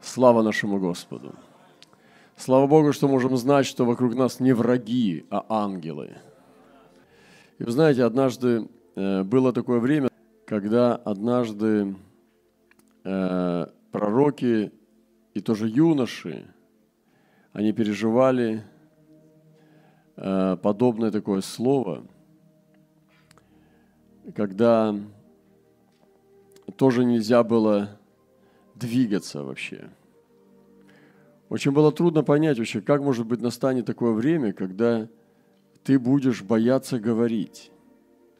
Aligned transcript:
Слава 0.00 0.42
нашему 0.42 0.78
Господу. 0.78 1.34
Слава 2.36 2.66
Богу, 2.66 2.92
что 2.92 3.08
можем 3.08 3.36
знать, 3.36 3.66
что 3.66 3.84
вокруг 3.84 4.14
нас 4.14 4.40
не 4.40 4.52
враги, 4.52 5.26
а 5.30 5.44
ангелы. 5.48 6.16
И 7.58 7.64
вы 7.64 7.70
знаете, 7.70 8.04
однажды 8.04 8.68
э, 8.94 9.22
было 9.22 9.52
такое 9.52 9.80
время, 9.80 10.10
когда 10.44 10.96
однажды 10.96 11.96
э, 13.04 13.66
пророки 13.90 14.70
и 15.32 15.40
тоже 15.40 15.68
юноши, 15.68 16.46
они 17.52 17.72
переживали 17.72 18.62
э, 20.16 20.56
подобное 20.62 21.10
такое 21.10 21.40
слово, 21.40 22.04
когда 24.34 24.94
тоже 26.76 27.04
нельзя 27.04 27.42
было 27.42 27.98
двигаться 28.78 29.42
вообще. 29.42 29.90
Очень 31.48 31.72
было 31.72 31.92
трудно 31.92 32.22
понять 32.22 32.58
вообще, 32.58 32.80
как 32.80 33.02
может 33.02 33.26
быть 33.26 33.40
настанет 33.40 33.86
такое 33.86 34.12
время, 34.12 34.52
когда 34.52 35.08
ты 35.84 35.98
будешь 35.98 36.42
бояться 36.42 36.98
говорить. 36.98 37.70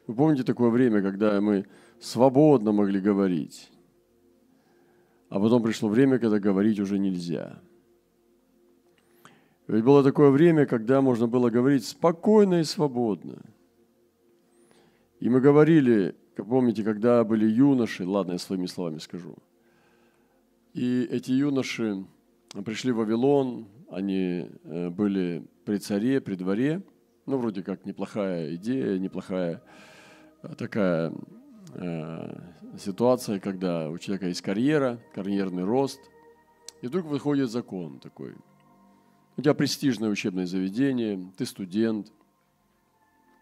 Вы 0.07 0.15
помните 0.15 0.43
такое 0.43 0.69
время, 0.69 1.01
когда 1.01 1.39
мы 1.39 1.65
свободно 1.99 2.71
могли 2.71 2.99
говорить, 2.99 3.71
а 5.29 5.39
потом 5.39 5.63
пришло 5.63 5.89
время, 5.89 6.19
когда 6.19 6.39
говорить 6.39 6.79
уже 6.79 6.99
нельзя. 6.99 7.59
Ведь 9.67 9.83
было 9.83 10.03
такое 10.03 10.29
время, 10.29 10.65
когда 10.65 11.01
можно 11.01 11.27
было 11.27 11.49
говорить 11.49 11.85
спокойно 11.85 12.61
и 12.61 12.63
свободно. 12.63 13.37
И 15.19 15.29
мы 15.29 15.41
говорили, 15.41 16.15
помните, 16.35 16.83
когда 16.83 17.23
были 17.23 17.45
юноши, 17.45 18.05
ладно, 18.05 18.33
я 18.33 18.37
своими 18.37 18.67
словами 18.67 18.99
скажу– 18.99 19.35
и 20.77 21.05
эти 21.05 21.31
юноши 21.31 22.05
пришли 22.63 22.91
в 22.91 22.97
Вавилон, 22.97 23.67
они 23.89 24.47
э, 24.63 24.89
были 24.91 25.43
при 25.65 25.77
царе, 25.77 26.21
при 26.21 26.35
дворе. 26.35 26.83
Ну, 27.25 27.39
вроде 27.39 27.63
как 27.63 27.87
неплохая 27.87 28.53
идея, 28.53 28.99
неплохая 28.99 29.63
э, 30.43 30.53
такая 30.55 31.13
э, 31.73 32.39
ситуация, 32.77 33.39
когда 33.39 33.89
у 33.89 33.97
человека 33.97 34.27
есть 34.27 34.43
карьера, 34.43 34.99
карьерный 35.15 35.63
рост. 35.63 35.99
И 36.83 36.87
вдруг 36.87 37.07
выходит 37.07 37.49
закон 37.49 37.99
такой. 37.99 38.35
У 39.35 39.41
тебя 39.41 39.55
престижное 39.55 40.09
учебное 40.09 40.45
заведение, 40.45 41.31
ты 41.37 41.47
студент, 41.47 42.11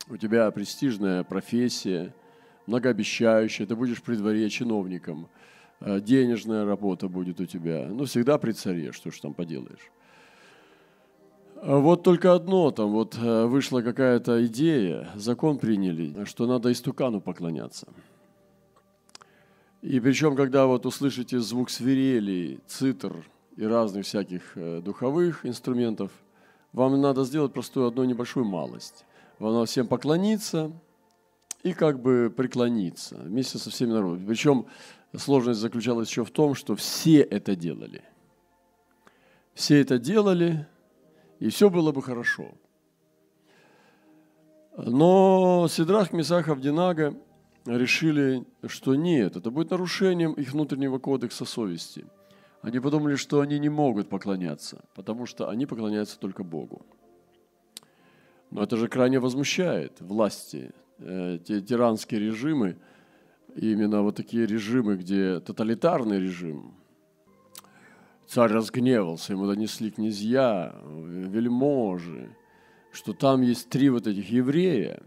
у 0.07 0.15
тебя 0.15 0.49
престижная 0.51 1.25
профессия, 1.25 2.15
многообещающая, 2.65 3.65
ты 3.65 3.75
будешь 3.75 4.01
при 4.01 4.15
дворе 4.15 4.49
чиновником– 4.49 5.27
денежная 5.85 6.65
работа 6.65 7.07
будет 7.07 7.39
у 7.39 7.45
тебя. 7.45 7.87
Ну, 7.89 8.05
всегда 8.05 8.37
при 8.37 8.51
царе, 8.51 8.91
что 8.91 9.11
ж 9.11 9.19
там 9.19 9.33
поделаешь. 9.33 9.91
А 11.67 11.77
вот 11.77 12.03
только 12.03 12.33
одно, 12.33 12.71
там 12.71 12.91
вот 12.91 13.17
э, 13.17 13.45
вышла 13.45 13.81
какая-то 13.81 14.45
идея, 14.45 15.09
закон 15.15 15.57
приняли, 15.57 16.25
что 16.25 16.45
надо 16.45 16.71
истукану 16.71 17.21
поклоняться. 17.21 17.87
И 19.81 19.99
причем, 19.99 20.35
когда 20.35 20.65
вот 20.65 20.85
услышите 20.85 21.39
звук 21.39 21.69
свирели, 21.69 22.59
цитр 22.67 23.25
и 23.55 23.65
разных 23.65 24.05
всяких 24.05 24.51
э, 24.55 24.81
духовых 24.81 25.45
инструментов, 25.45 26.11
вам 26.73 26.99
надо 26.99 27.23
сделать 27.23 27.53
простую 27.53 27.87
одну 27.87 28.03
небольшую 28.03 28.45
малость. 28.45 29.05
Вам 29.39 29.53
надо 29.53 29.65
всем 29.65 29.87
поклониться 29.87 30.71
и 31.63 31.73
как 31.73 31.99
бы 31.99 32.31
преклониться 32.35 33.15
вместе 33.15 33.57
со 33.57 33.69
всеми 33.69 33.91
народами. 33.91 34.27
Причем 34.27 34.65
сложность 35.17 35.59
заключалась 35.59 36.09
еще 36.09 36.23
в 36.23 36.31
том, 36.31 36.55
что 36.55 36.75
все 36.75 37.21
это 37.21 37.55
делали. 37.55 38.03
Все 39.53 39.81
это 39.81 39.97
делали, 39.97 40.67
и 41.39 41.49
все 41.49 41.69
было 41.69 41.91
бы 41.91 42.01
хорошо. 42.01 42.51
Но 44.77 45.67
Сидрах, 45.69 46.11
Месах, 46.11 46.49
Авдинага 46.49 47.15
решили, 47.65 48.45
что 48.67 48.95
нет, 48.95 49.37
это 49.37 49.49
будет 49.49 49.71
нарушением 49.71 50.33
их 50.33 50.51
внутреннего 50.51 50.99
кодекса 50.99 51.45
совести. 51.45 52.05
Они 52.61 52.79
подумали, 52.79 53.15
что 53.15 53.39
они 53.39 53.59
не 53.59 53.69
могут 53.69 54.09
поклоняться, 54.09 54.83
потому 54.95 55.25
что 55.25 55.49
они 55.49 55.65
поклоняются 55.65 56.19
только 56.19 56.43
Богу. 56.43 56.85
Но 58.51 58.63
это 58.63 58.75
же 58.75 58.87
крайне 58.87 59.19
возмущает 59.19 60.01
власти, 60.01 60.71
э, 60.97 61.39
те 61.45 61.61
тиранские 61.61 62.19
режимы– 62.19 62.77
именно 63.55 64.01
вот 64.01 64.15
такие 64.15 64.45
режимы, 64.45 64.95
где 64.95 65.39
тоталитарный 65.39 66.19
режим, 66.19 66.73
царь 68.27 68.51
разгневался, 68.51 69.33
ему 69.33 69.47
донесли 69.47 69.91
князья, 69.91 70.75
вельможи, 70.83 72.35
что 72.91 73.13
там 73.13 73.41
есть 73.41 73.69
три 73.69 73.89
вот 73.89 74.07
этих 74.07 74.29
еврея, 74.29 75.01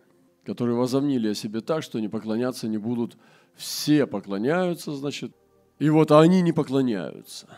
которые 0.45 0.77
возомнили 0.77 1.29
о 1.29 1.35
себе 1.35 1.61
так, 1.61 1.83
что 1.83 1.99
они 1.99 2.09
поклоняться 2.09 2.69
не 2.69 2.79
будут. 2.79 3.17
Все 3.55 4.07
поклоняются, 4.07 4.93
значит, 4.93 5.33
и 5.79 5.91
вот 5.91 6.13
они 6.13 6.43
не 6.43 6.53
поклоняются. 6.53 7.49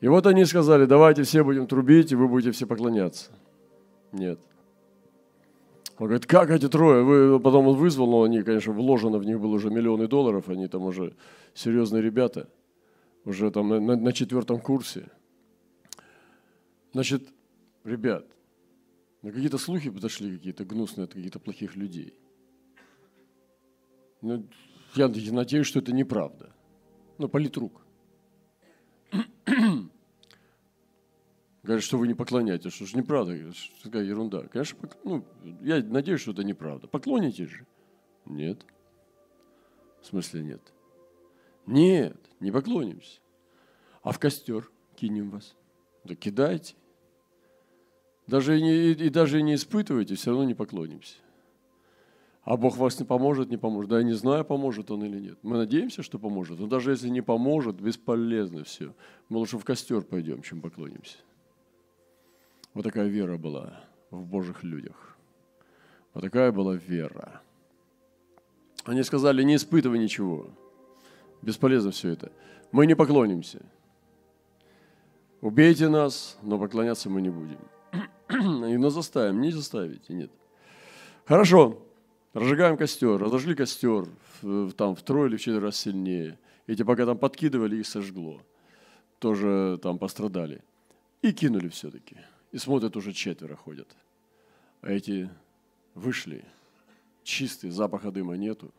И 0.00 0.08
вот 0.08 0.26
они 0.26 0.44
сказали, 0.44 0.86
давайте 0.86 1.22
все 1.24 1.44
будем 1.44 1.66
трубить, 1.66 2.12
и 2.12 2.16
вы 2.16 2.28
будете 2.28 2.52
все 2.52 2.66
поклоняться. 2.66 3.30
Нет. 4.12 4.40
Он 6.00 6.06
говорит, 6.06 6.24
как 6.24 6.50
эти 6.50 6.66
трое? 6.66 7.04
Вы 7.04 7.38
потом 7.38 7.68
он 7.68 7.76
вызвал, 7.76 8.10
но 8.10 8.22
они, 8.22 8.42
конечно, 8.42 8.72
вложено 8.72 9.18
в 9.18 9.26
них 9.26 9.38
было 9.38 9.50
уже 9.50 9.68
миллионы 9.68 10.08
долларов, 10.08 10.48
они 10.48 10.66
там 10.66 10.84
уже 10.84 11.14
серьезные 11.52 12.00
ребята, 12.00 12.48
уже 13.26 13.50
там 13.50 13.68
на, 13.68 13.96
на 13.96 14.12
четвертом 14.14 14.60
курсе. 14.60 15.10
Значит, 16.94 17.28
ребят, 17.84 18.24
на 19.20 19.30
какие-то 19.30 19.58
слухи 19.58 19.90
подошли 19.90 20.38
какие-то 20.38 20.64
гнусные 20.64 21.04
от 21.04 21.12
каких-то 21.12 21.38
плохих 21.38 21.76
людей. 21.76 22.14
Ну, 24.22 24.46
я 24.94 25.06
надеюсь, 25.08 25.66
что 25.66 25.80
это 25.80 25.92
неправда. 25.92 26.50
Ну, 27.18 27.28
политрук. 27.28 27.82
Говорят, 31.70 31.84
что 31.84 31.98
вы 31.98 32.08
не 32.08 32.14
поклоняетесь. 32.14 32.72
Что 32.72 32.84
ж 32.84 32.94
неправда? 32.94 33.52
Что 33.52 33.84
такая 33.84 34.02
ерунда. 34.02 34.42
Конечно, 34.48 34.76
ну, 35.04 35.24
я 35.62 35.80
надеюсь, 35.80 36.20
что 36.20 36.32
это 36.32 36.42
неправда. 36.42 36.88
Поклонитесь 36.88 37.48
же. 37.48 37.64
Нет. 38.26 38.66
В 40.02 40.06
смысле 40.06 40.42
нет? 40.42 40.60
Нет, 41.66 42.18
не 42.40 42.50
поклонимся. 42.50 43.20
А 44.02 44.10
в 44.10 44.18
костер 44.18 44.68
кинем 44.96 45.30
вас. 45.30 45.54
Да 46.02 46.16
кидайте. 46.16 46.74
Даже 48.26 48.58
и, 48.58 48.62
не, 48.62 48.90
и 48.90 49.08
даже 49.08 49.40
не 49.40 49.54
испытывайте, 49.54 50.16
все 50.16 50.30
равно 50.30 50.46
не 50.46 50.54
поклонимся. 50.54 51.18
А 52.42 52.56
Бог 52.56 52.78
вас 52.78 52.98
не 52.98 53.06
поможет, 53.06 53.48
не 53.48 53.58
поможет. 53.58 53.90
Да 53.90 53.98
я 53.98 54.02
не 54.02 54.14
знаю, 54.14 54.44
поможет 54.44 54.90
он 54.90 55.04
или 55.04 55.20
нет. 55.20 55.38
Мы 55.42 55.56
надеемся, 55.56 56.02
что 56.02 56.18
поможет. 56.18 56.58
Но 56.58 56.66
даже 56.66 56.90
если 56.90 57.10
не 57.10 57.20
поможет, 57.20 57.80
бесполезно 57.80 58.64
все. 58.64 58.92
Мы 59.28 59.38
лучше 59.38 59.56
в 59.56 59.64
костер 59.64 60.02
пойдем, 60.02 60.42
чем 60.42 60.60
поклонимся. 60.60 61.18
Вот 62.74 62.84
такая 62.84 63.08
вера 63.08 63.36
была 63.36 63.84
в 64.10 64.24
Божьих 64.24 64.62
людях. 64.62 65.16
Вот 66.14 66.22
такая 66.22 66.52
была 66.52 66.74
вера. 66.74 67.40
Они 68.84 69.02
сказали, 69.02 69.42
не 69.42 69.56
испытывай 69.56 69.98
ничего. 69.98 70.50
Бесполезно 71.42 71.90
все 71.90 72.10
это. 72.10 72.32
Мы 72.72 72.86
не 72.86 72.94
поклонимся. 72.94 73.60
Убейте 75.40 75.88
нас, 75.88 76.38
но 76.42 76.58
поклоняться 76.58 77.08
мы 77.10 77.22
не 77.22 77.30
будем. 77.30 77.58
И 78.28 78.76
нас 78.76 78.92
заставим, 78.92 79.40
не 79.40 79.50
заставите, 79.50 80.12
нет. 80.12 80.30
Хорошо, 81.24 81.82
разжигаем 82.32 82.76
костер, 82.76 83.18
разожгли 83.18 83.54
костер, 83.54 84.06
там 84.76 84.94
втрое 84.94 85.28
или 85.28 85.36
в 85.36 85.40
четыре 85.40 85.58
раз 85.58 85.76
сильнее. 85.76 86.38
Эти 86.66 86.82
пока 86.82 87.06
там 87.06 87.18
подкидывали, 87.18 87.76
их 87.76 87.86
сожгло. 87.86 88.40
Тоже 89.18 89.78
там 89.82 89.98
пострадали. 89.98 90.62
И 91.22 91.32
кинули 91.32 91.68
все-таки. 91.68 92.16
И 92.52 92.58
смотрят, 92.58 92.96
уже 92.96 93.12
четверо 93.12 93.56
ходят. 93.56 93.88
А 94.80 94.90
эти 94.90 95.30
вышли, 95.94 96.44
чистые, 97.22 97.70
запаха 97.70 98.10
дыма 98.10 98.36
нету. 98.36 98.72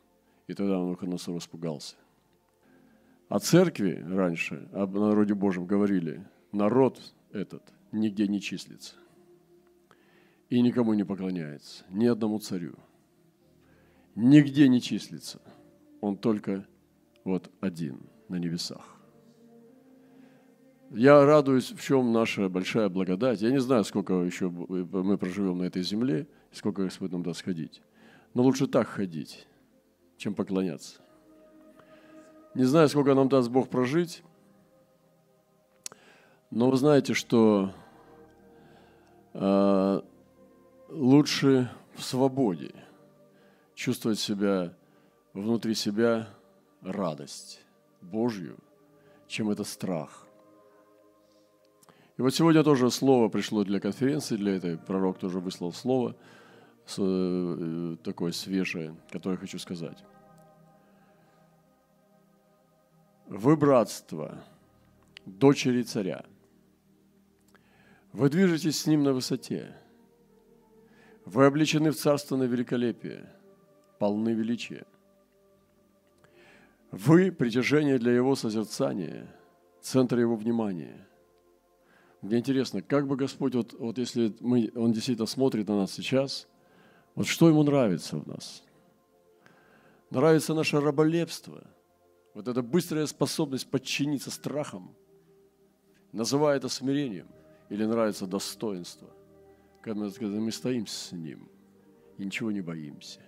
И 0.47 0.53
тогда 0.53 0.77
он 0.77 0.85
Навуходоносор 0.85 1.38
испугался. 1.38 1.95
О 3.29 3.39
церкви 3.39 4.03
раньше, 4.06 4.68
об 4.73 4.95
народе 4.95 5.33
Божьем 5.33 5.65
говорили, 5.65 6.25
народ 6.51 7.00
этот 7.31 7.63
нигде 7.91 8.27
не 8.27 8.41
числится 8.41 8.95
и 10.51 10.62
никому 10.62 10.94
не 10.94 11.06
поклоняется, 11.06 11.85
ни 11.89 12.06
одному 12.06 12.38
царю. 12.38 12.75
Нигде 14.15 14.68
не 14.68 14.81
числится. 14.81 15.41
Он 16.01 16.18
только 16.18 16.68
вот 17.23 17.50
один 17.62 18.01
на 18.27 18.35
небесах. 18.35 19.00
Я 20.94 21.26
радуюсь, 21.26 21.72
в 21.72 21.82
чем 21.82 22.12
наша 22.12 22.50
большая 22.50 22.90
благодать. 22.90 23.42
Я 23.42 23.50
не 23.50 23.62
знаю, 23.62 23.86
сколько 23.86 24.14
еще 24.16 24.50
мы 24.50 25.18
проживем 25.18 25.60
на 25.60 25.64
этой 25.64 25.84
земле, 25.84 26.28
сколько 26.52 26.84
Господь 26.84 27.14
нам 27.14 27.24
даст 27.24 27.44
ходить. 27.44 27.82
Но 28.34 28.44
лучше 28.44 28.68
так 28.68 28.88
ходить, 28.88 29.48
чем 30.18 30.36
поклоняться. 30.36 31.00
Не 32.56 32.66
знаю, 32.66 32.90
сколько 32.90 33.16
нам 33.16 33.30
даст 33.30 33.50
Бог 33.50 33.70
прожить, 33.70 34.22
но 36.50 36.70
вы 36.70 36.76
знаете, 36.76 37.14
что 37.14 37.74
э, 39.34 40.02
лучше 40.90 41.72
в 41.96 42.04
свободе 42.04 42.76
чувствовать 43.76 44.20
себя 44.20 44.74
внутри 45.34 45.74
себя 45.74 46.28
радость 46.82 47.62
Божью, 48.02 48.58
чем 49.28 49.50
это 49.50 49.64
страх. 49.64 50.28
И 52.21 52.23
вот 52.23 52.35
сегодня 52.35 52.63
тоже 52.63 52.91
слово 52.91 53.29
пришло 53.29 53.63
для 53.63 53.79
конференции, 53.79 54.35
для 54.35 54.56
этой. 54.56 54.77
Пророк 54.77 55.18
тоже 55.18 55.39
выслал 55.39 55.73
слово 55.73 56.15
э, 56.95 57.97
такое 58.03 58.31
свежее, 58.31 58.95
которое 59.09 59.38
хочу 59.38 59.57
сказать. 59.57 59.97
Вы 63.25 63.57
братство, 63.57 64.38
дочери 65.25 65.81
царя. 65.81 66.23
Вы 68.13 68.29
движетесь 68.29 68.79
с 68.79 68.85
ним 68.85 69.01
на 69.01 69.13
высоте. 69.13 69.75
Вы 71.25 71.47
облечены 71.47 71.89
в 71.89 71.95
царство 71.95 72.35
на 72.35 72.44
великолепие, 72.44 73.33
полны 73.97 74.29
величия. 74.29 74.85
Вы– 76.91 77.31
притяжение 77.31 77.97
для 77.97 78.12
его 78.12 78.35
созерцания, 78.35 79.25
центр 79.81 80.19
его 80.19 80.35
внимания. 80.35 81.07
Мне 82.21 82.38
интересно, 82.38 82.81
как 82.81 83.07
бы 83.07 83.15
Господь, 83.15 83.56
вот, 83.56 83.73
вот 83.73 83.97
если 83.97 84.35
мы, 84.39 84.71
Он 84.75 84.91
действительно 84.91 85.25
смотрит 85.25 85.68
на 85.68 85.77
нас 85.77 85.91
сейчас, 85.91 86.47
вот 87.15 87.27
что 87.27 87.50
Ему 87.50 87.63
нравится 87.63 88.18
в 88.18 88.27
нас? 88.27 88.63
Нравится 90.09 90.53
наше 90.53 90.79
раболепство– 90.79 91.63
вот 92.33 92.47
эта 92.47 92.62
быстрая 92.62 93.06
способность 93.06 93.69
подчиниться 93.69 94.31
страхам, 94.31 94.95
называя 96.12 96.57
это 96.57 96.69
смирением, 96.69 97.27
или 97.69 97.85
нравится 97.85 98.25
достоинство, 98.25 99.09
когда 99.81 100.01
мы, 100.06 100.51
стоим 100.51 100.88
с 100.88 101.12
Ним 101.12 101.50
и 102.18 102.25
ничего 102.25 102.51
не 102.51 102.62
боимся. 102.62 103.21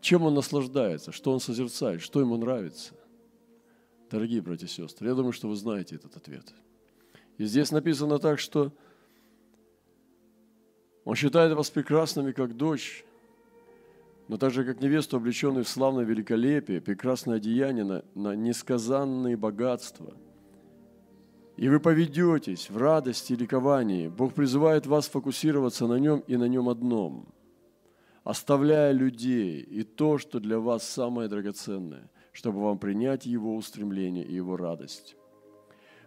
Чем 0.00 0.22
Он 0.22 0.34
наслаждается, 0.34 1.12
что 1.12 1.32
Он 1.32 1.40
созерцает, 1.40 2.02
что 2.02 2.20
Ему 2.20 2.36
нравится. 2.36 2.94
Дорогие 4.10 4.42
братья 4.42 4.66
и 4.66 4.68
сестры, 4.68 5.08
я 5.08 5.14
думаю, 5.14 5.32
что 5.32 5.48
вы 5.48 5.56
знаете 5.56 5.96
этот 5.96 6.16
ответ. 6.16 6.52
И 7.38 7.44
здесь 7.44 7.70
написано 7.70 8.18
так, 8.18 8.38
что 8.38 8.72
Он 11.04 11.14
считает 11.14 11.52
вас 11.54 11.70
прекрасными, 11.70 12.32
как 12.32 12.56
дочь, 12.56 13.04
но 14.28 14.36
так 14.36 14.52
же, 14.52 14.64
как 14.64 14.80
невесту, 14.80 15.16
облеченную 15.16 15.64
в 15.64 15.68
славное 15.68 16.04
великолепие, 16.04 16.80
прекрасное 16.80 17.36
одеяние 17.36 17.84
на, 17.84 18.04
на 18.14 18.34
несказанные 18.34 19.36
богатства. 19.36 20.14
И 21.56 21.68
вы 21.68 21.80
поведетесь 21.80 22.70
в 22.70 22.76
радости 22.76 23.34
и 23.34 23.36
ликовании. 23.36 24.08
Бог 24.08 24.32
призывает 24.32 24.86
вас 24.86 25.08
фокусироваться 25.08 25.86
на 25.86 25.96
нем 25.96 26.20
и 26.26 26.36
на 26.36 26.44
нем 26.44 26.68
одном, 26.68 27.28
оставляя 28.24 28.92
людей 28.92 29.60
и 29.60 29.82
то, 29.82 30.18
что 30.18 30.40
для 30.40 30.58
вас 30.58 30.88
самое 30.88 31.28
драгоценное, 31.28 32.10
чтобы 32.32 32.62
вам 32.62 32.78
принять 32.78 33.26
Его 33.26 33.54
устремление 33.54 34.24
и 34.24 34.34
Его 34.34 34.56
радость. 34.56 35.16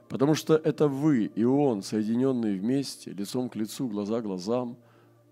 Потому 0.10 0.36
что 0.36 0.56
это 0.56 0.88
вы 0.88 1.25
и 1.25 1.44
Он, 1.44 1.81
соединенные 1.81 2.60
вместе, 2.60 3.12
лицом 3.12 3.50
к 3.50 3.56
лицу, 3.56 3.88
глаза 3.88 4.22
глазам, 4.22 4.78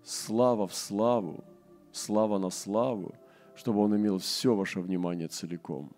слава 0.02 0.66
в 0.66 0.74
славу– 0.74 1.44
слава 1.96 2.38
на 2.38 2.50
славу, 2.50 3.14
чтобы 3.54 3.80
Он 3.80 3.96
имел 3.96 4.18
все 4.18 4.54
ваше 4.54 4.80
внимание 4.80 5.28
целиком, 5.28 5.92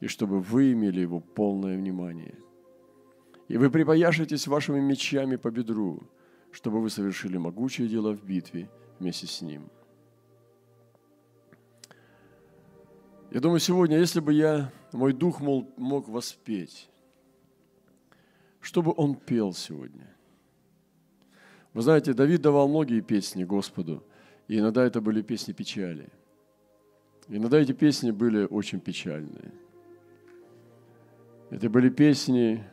и 0.00 0.06
чтобы 0.06 0.40
вы 0.40 0.72
имели 0.72 1.00
Его 1.00 1.20
полное 1.20 1.76
внимание. 1.76 2.38
И 3.48 3.56
вы 3.56 3.70
припояшетесь 3.70 4.46
вашими 4.46 4.80
мечами 4.80 5.36
по 5.36 5.50
бедру, 5.50 6.02
чтобы 6.52 6.80
вы 6.80 6.90
совершили 6.90 7.36
могучее 7.36 7.88
дело 7.88 8.14
в 8.14 8.22
битве 8.22 8.70
вместе 8.98 9.26
с 9.26 9.42
Ним. 9.42 9.68
Я 13.30 13.40
думаю, 13.40 13.60
сегодня, 13.60 13.98
если 13.98 14.20
бы 14.20 14.32
я, 14.32 14.72
мой 14.92 15.12
дух 15.12 15.40
мол, 15.40 15.70
мог 15.76 16.08
воспеть, 16.08 16.88
что 18.68 18.82
бы 18.82 18.92
он 18.96 19.14
пел 19.14 19.54
сегодня? 19.54 20.14
Вы 21.72 21.82
знаете, 21.82 22.12
Давид 22.12 22.42
давал 22.42 22.68
многие 22.68 23.00
песни 23.00 23.44
Господу– 23.44 24.04
и 24.48 24.58
иногда 24.58 24.84
это 24.84 25.00
были 25.00 25.22
песни 25.22 25.52
печали. 25.52 26.08
Иногда 27.28 27.58
эти 27.58 27.72
песни 27.72 28.10
были 28.10 28.46
очень 28.50 28.80
печальные. 28.80 29.52
Это 31.50 31.68
были 31.68 31.90
песни, 31.90 32.64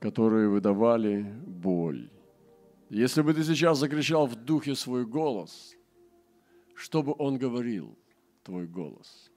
которые 0.00 0.48
выдавали 0.48 1.22
боль. 1.46 2.08
Если 2.88 3.20
бы 3.20 3.34
ты 3.34 3.44
сейчас 3.44 3.78
закричал 3.78 4.26
в 4.26 4.34
духе 4.34 4.74
свой 4.74 5.04
голос, 5.04 5.76
что 6.74 7.02
бы 7.02 7.14
он 7.18 7.36
говорил, 7.36 7.94
твой 8.42 8.66
голос? 8.66 9.30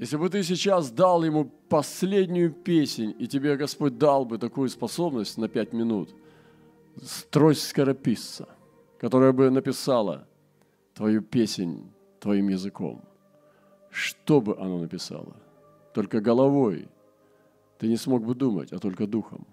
Если 0.00 0.16
бы 0.16 0.28
ты 0.28 0.42
сейчас 0.42 0.90
дал 0.90 1.22
ему 1.22 1.44
последнюю 1.68 2.50
песнь, 2.50 3.14
и 3.16 3.28
тебе 3.28 3.56
Господь 3.56 3.98
дал 3.98 4.24
бы 4.24 4.38
такую 4.38 4.68
способность 4.68 5.38
на 5.38 5.48
пять 5.48 5.72
минут, 5.72 6.10
стрось 7.02 7.62
скорописца– 7.62 8.48
которая 9.00 9.32
бы 9.32 9.48
написала 9.50 10.28
твою 10.92 11.22
песнь 11.22 11.90
твоим 12.20 12.48
языком, 12.48 13.02
что 13.90 14.42
бы 14.42 14.58
она 14.58 14.76
написала? 14.76 15.36
Только 15.94 16.20
головой 16.20 16.86
ты 17.78 17.88
не 17.88 17.96
смог 17.96 18.22
бы 18.26 18.34
думать, 18.34 18.72
а 18.72 18.78
только 18.78 19.06
духом. 19.06 19.46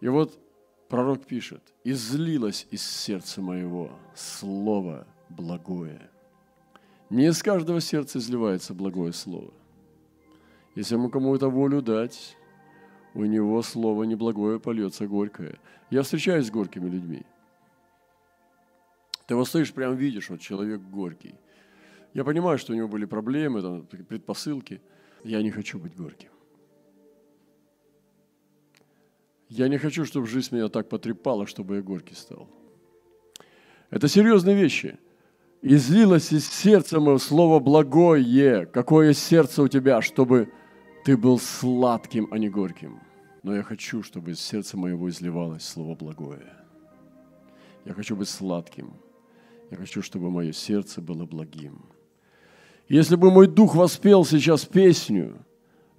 И 0.00 0.08
вот 0.08 0.38
пророк 0.88 1.26
пишет, 1.26 1.62
«Излилось 1.84 2.66
из 2.70 2.82
сердца 2.82 3.42
моего 3.42 3.90
слово 4.14 5.06
благое». 5.28 6.10
Не 7.10 7.26
из 7.28 7.42
каждого 7.42 7.80
сердца 7.80 8.18
изливается 8.18 8.74
благое 8.74 9.12
слово. 9.12 9.52
Если 10.74 10.94
ему 10.94 11.08
кому-то 11.08 11.48
волю 11.48 11.80
дать, 11.80 12.36
у 13.14 13.24
него 13.24 13.62
слово 13.62 14.04
неблагое 14.04 14.58
польется 14.58 15.06
горькое. 15.06 15.58
Я 15.90 16.02
встречаюсь 16.02 16.46
с 16.46 16.50
горькими 16.50 16.88
людьми. 16.88 17.22
Ты 19.26 19.34
его 19.34 19.44
стоишь, 19.44 19.72
прям 19.72 19.96
видишь, 19.96 20.30
вот 20.30 20.40
человек 20.40 20.80
горький. 20.80 21.34
Я 22.14 22.24
понимаю, 22.24 22.58
что 22.58 22.72
у 22.72 22.76
него 22.76 22.88
были 22.88 23.06
проблемы, 23.06 23.62
там, 23.62 23.86
предпосылки. 23.86 24.80
Я 25.24 25.42
не 25.42 25.50
хочу 25.50 25.78
быть 25.78 25.96
горьким. 25.96 26.30
Я 29.48 29.68
не 29.68 29.78
хочу, 29.78 30.04
чтобы 30.04 30.26
жизнь 30.26 30.54
меня 30.54 30.68
так 30.68 30.88
потрепала, 30.88 31.46
чтобы 31.46 31.76
я 31.76 31.82
горький 31.82 32.14
стал. 32.14 32.48
Это 33.90 34.08
серьезные 34.08 34.54
вещи. 34.54 34.98
Излилось 35.60 36.32
из 36.32 36.48
сердца 36.48 37.00
моего 37.00 37.18
слово 37.18 37.58
благое. 37.58 38.66
Какое 38.66 39.12
сердце 39.12 39.62
у 39.62 39.68
тебя, 39.68 40.00
чтобы 40.00 40.52
ты 41.04 41.16
был 41.16 41.40
сладким, 41.40 42.28
а 42.30 42.38
не 42.38 42.48
горьким. 42.48 43.00
Но 43.42 43.54
я 43.56 43.62
хочу, 43.62 44.02
чтобы 44.02 44.32
из 44.32 44.40
сердца 44.40 44.76
моего 44.76 45.08
изливалось 45.08 45.64
слово 45.64 45.96
благое. 45.96 46.52
Я 47.84 47.92
хочу 47.92 48.14
быть 48.14 48.28
сладким. 48.28 48.92
Я 49.70 49.76
хочу, 49.76 50.00
чтобы 50.00 50.30
мое 50.30 50.52
сердце 50.52 51.00
было 51.00 51.26
благим. 51.26 51.86
Если 52.88 53.16
бы 53.16 53.30
мой 53.30 53.48
дух 53.48 53.74
воспел 53.74 54.24
сейчас 54.24 54.64
песню, 54.64 55.44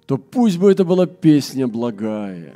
то 0.06 0.16
пусть 0.16 0.58
бы 0.58 0.72
это 0.72 0.84
была 0.84 1.06
песня 1.06 1.68
благая. 1.68 2.54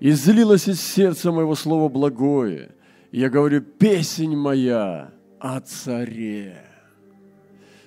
Излилось 0.00 0.68
из 0.68 0.80
сердца 0.80 1.30
моего 1.30 1.54
слово 1.54 1.88
благое. 1.88 2.74
И 3.12 3.20
я 3.20 3.30
говорю, 3.30 3.62
песнь 3.62 4.34
моя 4.34 5.12
о 5.40 5.60
царе. 5.60 6.64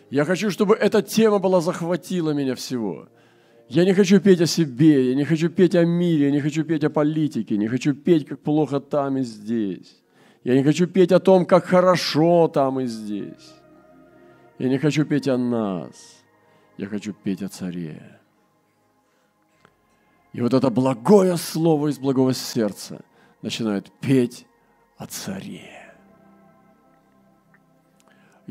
Я 0.09 0.25
хочу, 0.25 0.51
чтобы 0.51 0.75
эта 0.75 1.01
тема 1.01 1.39
была 1.39 1.61
захватила 1.61 2.31
меня 2.31 2.55
всего– 2.55 3.07
я 3.71 3.85
не 3.85 3.93
хочу 3.93 4.19
петь 4.19 4.41
о 4.41 4.47
себе, 4.47 5.11
я 5.11 5.15
не 5.15 5.23
хочу 5.23 5.49
петь 5.49 5.75
о 5.75 5.85
мире, 5.85 6.25
я 6.25 6.31
не 6.31 6.41
хочу 6.41 6.65
петь 6.65 6.83
о 6.83 6.89
политике, 6.89 7.55
не 7.55 7.69
хочу 7.69 7.93
петь, 7.93 8.27
как 8.27 8.41
плохо 8.41 8.81
там 8.81 9.17
и 9.17 9.23
здесь. 9.23 10.01
Я 10.43 10.55
не 10.55 10.63
хочу 10.63 10.87
петь 10.87 11.13
о 11.13 11.21
том, 11.21 11.45
как 11.45 11.63
хорошо 11.63 12.49
там 12.49 12.81
и 12.81 12.85
здесь. 12.85 13.53
Я 14.59 14.67
не 14.67 14.77
хочу 14.77 15.05
петь 15.05 15.29
о 15.29 15.37
нас, 15.37 16.21
я 16.75 16.87
хочу 16.87 17.13
петь 17.13 17.41
о 17.43 17.47
царе. 17.47 18.19
И 20.33 20.41
вот 20.41 20.53
это 20.53 20.69
благое 20.69 21.37
слово 21.37 21.87
из 21.87 21.97
благого 21.97 22.33
сердца 22.33 22.99
начинает 23.41 23.89
петь 24.01 24.45
о 24.97 25.05
царе. 25.05 25.80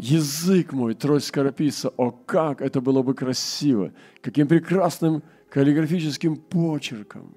Язык 0.00 0.72
мой, 0.72 0.94
трость 0.94 1.26
скорописа, 1.26 1.90
о, 1.90 2.10
как 2.10 2.62
это 2.62 2.80
было 2.80 3.02
бы 3.02 3.14
красиво, 3.14 3.92
каким 4.22 4.48
прекрасным 4.48 5.22
каллиграфическим 5.50 6.36
почерком. 6.36 7.34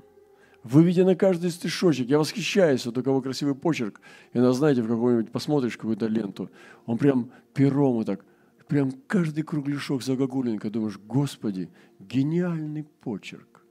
Выведено 0.63 1.13
каждый 1.15 1.51
стишочек. 1.51 2.07
Я 2.07 2.19
восхищаюсь, 2.19 2.85
вот 2.85 2.97
у 2.97 3.03
кого 3.03 3.21
красивый 3.21 3.53
почерк. 3.53 3.99
И 4.31 4.39
на, 4.39 4.53
знаете, 4.53 4.81
в 4.81 4.87
какой-нибудь 4.87 5.31
посмотришь 5.31 5.75
какую-то 5.75 6.07
ленту, 6.07 6.49
он 6.85 6.97
прям 6.97 7.31
пером 7.53 8.01
и 8.01 8.05
так 8.05 8.23
прям 8.69 8.91
каждый 9.07 9.43
кругляшок 9.43 10.01
загогулинка, 10.01 10.69
думаешь, 10.69 10.97
Господи, 10.97 11.69
гениальный 11.99 12.85
почерк. 13.01 13.65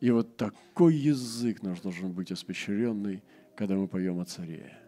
И 0.00 0.10
вот 0.10 0.36
такой 0.36 0.94
язык 0.94 1.62
наш 1.62 1.80
должен 1.80 2.12
быть 2.12 2.30
испещренный, 2.30 3.22
когда 3.56 3.76
мы 3.76 3.88
поем 3.88 4.20
о 4.20 4.24
царе. 4.26 4.78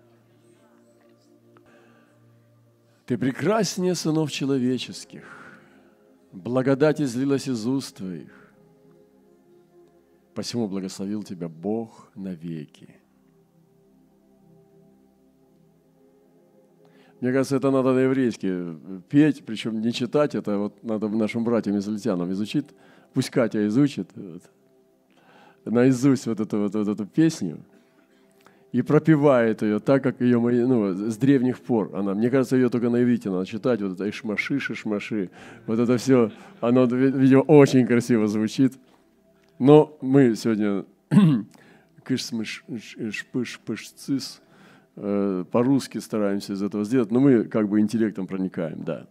Ты 3.11 3.19
прекраснее 3.19 3.97
сынов 3.97 4.31
человеческих, 4.31 5.25
благодать 6.31 7.01
излилась 7.01 7.49
из 7.49 7.67
уст 7.67 7.97
твоих, 7.97 8.31
посему 10.33 10.69
благословил 10.69 11.25
тебя 11.25 11.49
Бог 11.49 12.09
навеки. 12.15 12.95
Мне 17.21 17.33
кажется, 17.33 17.57
это 17.57 17.73
надо 17.73 17.95
на 17.95 17.99
еврейски 17.99 18.79
петь, 19.09 19.45
причем 19.45 19.81
не 19.81 19.93
читать, 19.93 20.37
это 20.37 20.57
вот 20.59 20.81
надо 20.85 21.09
нашим 21.09 21.43
братьям-израильтянам 21.43 22.31
изучить. 22.31 22.67
Пусть 23.13 23.31
Катя 23.31 23.67
изучит 23.67 24.09
вот, 24.15 24.43
наизусть 25.65 26.29
вот 26.29 26.39
эту, 26.39 26.61
вот, 26.61 26.77
вот 26.77 26.87
эту 26.87 27.07
песню 27.07 27.65
и 28.73 28.83
пропевает 28.83 29.63
ее 29.63 29.81
так, 29.81 30.03
как 30.03 30.21
ее 30.21 30.39
ну, 30.39 31.11
с 31.11 31.17
древних 31.17 31.61
пор. 31.61 31.91
Она, 31.95 32.15
мне 32.15 32.31
кажется, 32.31 32.57
ее 32.57 32.69
только 32.69 32.89
на 32.89 33.03
иврите 33.03 33.31
надо 33.31 33.47
читать, 33.47 33.83
вот 33.83 33.93
это 33.93 34.09
ишмаши, 34.09 34.61
шишмаши, 34.61 35.31
вот 35.67 35.79
это 35.79 35.97
все, 35.97 36.31
оно, 36.61 36.85
видимо, 36.85 37.41
очень 37.41 37.87
красиво 37.87 38.27
звучит. 38.27 38.75
Но 39.59 39.97
мы 40.01 40.37
сегодня 40.37 40.85
кышсмыш, 42.05 42.65
шпыш, 43.11 43.61
пыш, 43.65 43.89
цис, 43.91 44.41
Э, 45.03 45.45
по-русски 45.51 45.97
стараемся 45.97 46.53
из 46.53 46.63
этого 46.63 46.85
сделать, 46.85 47.11
но 47.11 47.21
мы 47.21 47.45
как 47.45 47.69
бы 47.69 47.81
интеллектом 47.81 48.27
проникаем, 48.27 48.83
да. 48.83 49.07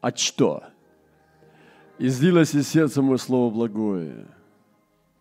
А 0.00 0.10
что? 0.10 0.64
«Излилось 1.98 2.52
из 2.54 2.66
сердца 2.66 3.00
мое 3.00 3.18
слово 3.18 3.52
благое, 3.54 4.26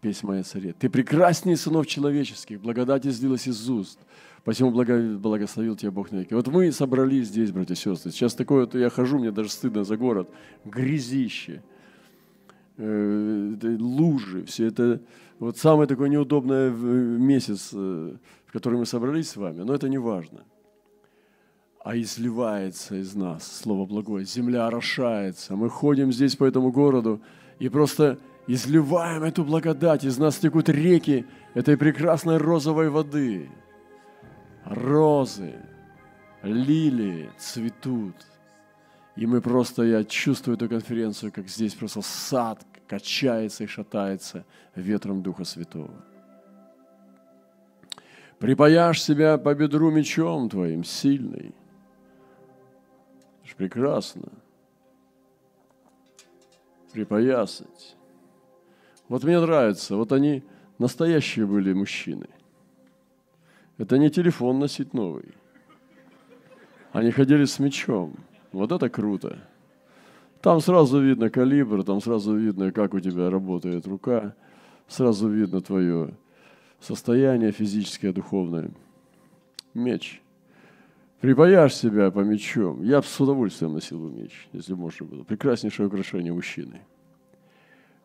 песнь 0.01 0.25
моя 0.25 0.43
царе. 0.43 0.74
Ты 0.74 0.89
прекрасней 0.89 1.55
сынов 1.55 1.88
человеческих, 1.88 2.60
благодать 2.60 3.05
излилась 3.05 3.48
из 3.48 3.70
уст, 3.70 4.00
посему 4.43 4.72
благословил 4.72 5.75
тебя 5.75 5.91
Бог 5.91 6.12
навеки». 6.12 6.34
Вот 6.34 6.48
мы 6.48 6.72
собрались 6.72 7.27
здесь, 7.27 7.51
братья 7.51 7.75
и 7.75 7.77
сестры. 7.77 8.12
Сейчас 8.12 8.34
такое, 8.34 8.65
то 8.65 8.77
я 8.77 8.89
хожу, 8.89 9.20
мне 9.20 9.31
даже 9.31 9.50
стыдно 9.50 9.84
за 9.84 9.98
город, 9.98 10.29
грязище, 10.65 11.62
э, 12.77 13.77
лужи, 13.79 14.43
все 14.46 14.65
это 14.67 15.01
вот 15.39 15.58
самый 15.58 15.88
такой 15.88 16.10
неудобный 16.10 16.72
месяц, 16.72 17.70
э, 17.74 18.15
в 18.46 18.51
который 18.51 18.79
мы 18.79 18.86
собрались 18.86 19.29
с 19.29 19.38
вами, 19.38 19.62
но 19.62 19.74
это 19.74 19.88
не 19.88 20.00
важно. 20.00 20.43
А 21.84 21.98
изливается 21.98 22.96
из 22.96 23.15
нас 23.15 23.60
Слово 23.62 23.88
Благое. 23.88 24.24
Земля 24.24 24.67
орошается. 24.67 25.55
Мы 25.55 25.67
ходим 25.67 26.12
здесь 26.12 26.36
по 26.36 26.43
этому 26.43 26.72
городу 26.72 27.22
и 27.58 27.70
просто 27.70 28.20
изливаем 28.48 29.24
эту 29.24 29.43
благодать. 29.43 30.03
Из 30.03 30.17
нас 30.17 30.38
текут 30.38 30.69
реки 30.69 31.25
этой 31.53 31.77
прекрасной 31.77 32.38
розовой 32.38 32.89
воды. 32.89 33.50
Розы, 34.65 35.55
лилии 36.43 37.29
цветут. 37.38 38.15
И 39.15 39.25
мы 39.25 39.41
просто, 39.41 39.83
я 39.83 40.03
чувствую 40.03 40.55
эту 40.55 40.69
конференцию, 40.69 41.31
как 41.31 41.48
здесь 41.48 41.75
просто 41.75 42.01
сад 42.01 42.65
качается 42.88 43.63
и 43.63 43.67
шатается 43.67 44.45
ветром 44.75 45.21
Духа 45.21 45.43
Святого. 45.43 46.05
Припаяшь 48.39 49.01
себя 49.01 49.38
по 49.38 49.53
бедру 49.53 49.91
мечом 49.91 50.50
твоим, 50.50 50.83
сильный. 50.83 51.53
Это 53.41 53.51
ж 53.51 53.55
прекрасно. 53.55 54.29
Припоясать. 56.91 57.95
Вот 59.12 59.25
мне 59.25 59.41
нравится, 59.41 59.98
вот 59.98 60.13
они 60.13 60.41
настоящие 60.80 61.46
были 61.46 61.74
мужчины. 61.74 62.27
Это 63.77 63.98
не 63.98 64.10
телефон 64.10 64.60
носить 64.60 64.94
новый. 64.94 65.25
Они 66.94 67.12
ходили 67.12 67.44
с 67.44 67.60
мечом. 67.60 68.13
Вот 68.53 68.72
это 68.72 68.88
круто. 68.88 69.38
Там 70.39 70.62
сразу 70.62 71.01
видно 71.01 71.30
калибр, 71.30 71.84
там 71.84 72.00
сразу 72.00 72.38
видно, 72.38 72.72
как 72.72 72.94
у 72.94 73.01
тебя 73.01 73.30
работает 73.30 73.86
рука, 73.86 74.34
сразу 74.88 75.27
видно 75.27 75.60
твое 75.60 76.13
состояние 76.80 77.51
физическое, 77.51 78.13
духовное. 78.13 78.72
Меч. 79.74 80.22
Припаяшь 81.20 81.75
себя 81.75 82.12
по 82.12 82.22
мечом. 82.22 82.82
Я 82.82 83.01
бы 83.01 83.06
с 83.06 83.20
удовольствием 83.20 83.74
носил 83.74 84.00
бы 84.00 84.10
меч, 84.10 84.48
если 84.53 84.74
можно 84.74 85.06
было. 85.06 85.24
Прекраснейшее 85.24 85.88
украшение 85.88 86.32
мужчины. 86.32 86.80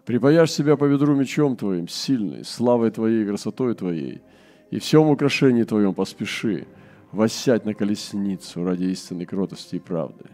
Припаяшь 0.07 0.53
себя 0.53 0.77
по 0.77 0.89
бедру 0.89 1.17
мечом 1.17 1.57
твоим, 1.57 1.89
сильный, 1.89 2.45
славой 2.45 2.93
твоей, 2.93 3.27
красотой 3.27 3.75
твоей, 3.75 4.23
и 4.71 4.79
всем 4.79 5.09
украшении 5.09 5.65
твоем 5.65 5.95
поспеши, 5.95 6.69
воссядь 7.11 7.65
на 7.65 7.75
колесницу 7.75 8.63
ради 8.63 8.85
истинной 8.85 9.27
кротости 9.27 9.77
и 9.77 9.81
правды. 9.81 10.25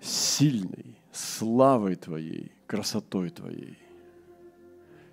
сильный 0.00 0.98
славой 1.12 1.94
Твоей, 1.94 2.52
красотой 2.66 3.30
Твоей. 3.30 3.78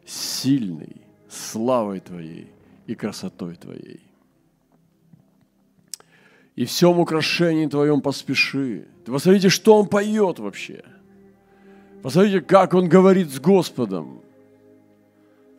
Сильный 0.06 1.01
славой 1.30 2.01
Твоей 2.01 2.51
и 2.88 2.96
красотой 2.96 3.56
Твоей. 3.56 4.02
И 6.56 6.66
всем 6.66 7.00
украшении 7.00 7.68
Твоем 7.68 8.02
поспеши. 8.02 8.88
Ты 9.06 9.12
посмотрите, 9.12 9.50
что 9.50 9.80
Он 9.80 9.88
поет 9.88 10.40
вообще. 10.40 10.84
Посмотрите, 12.02 12.42
как 12.42 12.74
Он 12.74 12.90
говорит 12.90 13.30
с 13.32 13.40
Господом. 13.40 14.22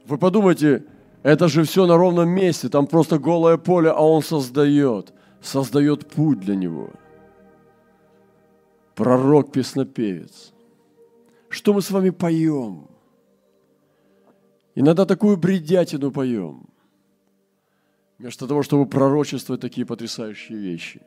Вы 0.06 0.18
подумайте, 0.18 0.84
это 1.22 1.48
же 1.48 1.64
все 1.64 1.86
на 1.86 1.96
ровном 1.96 2.28
месте, 2.28 2.68
там 2.68 2.86
просто 2.86 3.18
голое 3.18 3.56
поле, 3.56 3.90
а 3.90 4.00
Он 4.00 4.22
создает, 4.22 5.12
создает 5.40 6.06
путь 6.10 6.40
для 6.40 6.54
него– 6.54 6.90
пророк-песнопевец. 8.94 10.52
Что 11.48 11.72
мы 11.72 11.82
с 11.82 11.90
вами 11.90 12.10
поем? 12.10 12.88
Иногда 14.74 15.04
такую 15.04 15.36
бредятину 15.36 16.10
поем. 16.10 16.66
Вместо 18.24 18.46
того, 18.46 18.62
чтобы 18.62 18.86
пророчествовать 18.86 19.60
такие 19.60 19.86
потрясающие 19.86 20.56
вещи. 20.56 21.02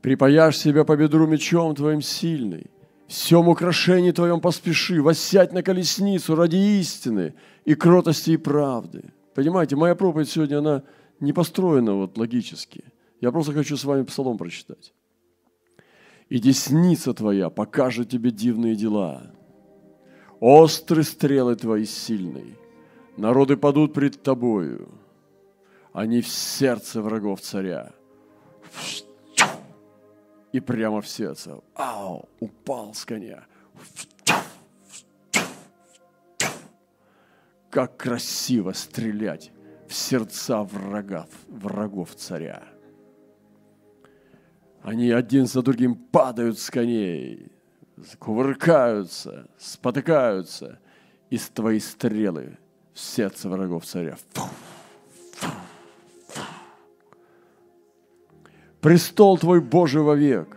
Припаяшь 0.00 0.56
себя 0.56 0.84
по 0.84 0.96
бедру 0.96 1.26
мечом 1.26 1.74
твоим 1.74 2.02
сильный, 2.02 2.70
всем 3.08 3.48
украшении 3.48 4.12
твоем 4.12 4.40
поспеши, 4.40 5.02
воссядь 5.02 5.52
на 5.52 5.64
колесницу 5.64 6.36
ради 6.36 6.54
истины 6.54 7.34
и 7.64 7.74
кротости 7.74 8.30
и 8.30 8.36
правды. 8.36 9.12
Понимаете, 9.34 9.74
моя 9.74 9.96
проповедь 9.96 10.30
сегодня, 10.30 10.58
она 10.58 10.84
не 11.18 11.32
построена 11.32 11.94
вот 11.94 12.16
логически. 12.16 12.84
Я 13.20 13.32
просто 13.32 13.52
хочу 13.52 13.76
с 13.76 13.82
вами 13.82 14.04
псалом 14.04 14.38
прочитать 14.38 14.92
и 16.28 16.38
десница 16.38 17.12
твоя 17.12 17.50
покажет 17.50 18.08
тебе 18.08 18.30
дивные 18.30 18.76
дела. 18.76 19.32
Острые 20.38 21.02
стрелы 21.02 21.56
твои 21.56 21.86
сильные, 21.86 22.56
народы 23.16 23.56
падут 23.56 23.94
пред 23.94 24.22
тобою, 24.22 24.99
они 25.92 26.20
в 26.20 26.28
сердце 26.28 27.02
врагов 27.02 27.40
царя. 27.40 27.92
И 30.52 30.60
прямо 30.60 31.00
в 31.00 31.08
сердце. 31.08 31.60
Ау, 31.74 32.28
упал 32.40 32.94
с 32.94 33.04
коня. 33.04 33.44
Как 37.70 37.96
красиво 37.96 38.72
стрелять 38.72 39.52
в 39.86 39.94
сердца 39.94 40.62
врагов, 40.62 41.28
врагов 41.48 42.14
царя. 42.16 42.64
Они 44.82 45.10
один 45.10 45.46
за 45.46 45.62
другим 45.62 45.94
падают 45.94 46.58
с 46.58 46.70
коней, 46.70 47.52
кувыркаются, 48.18 49.48
спотыкаются, 49.58 50.80
из 51.28 51.48
твоей 51.48 51.80
стрелы 51.80 52.58
в 52.92 52.98
сердце 52.98 53.48
врагов 53.48 53.84
царя. 53.84 54.16
Фу, 54.32 54.48
Престол 58.80 59.38
твой 59.38 59.60
Божий 59.60 60.02
вовек, 60.02 60.56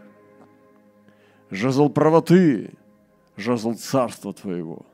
жезл 1.49 1.89
правоты, 1.89 2.71
жезл 3.35 3.73
царства 3.73 4.33
твоего. 4.33 4.85